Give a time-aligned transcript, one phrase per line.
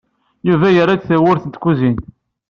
[0.47, 2.03] Yuba yerra-d tawwurt n tkuzint.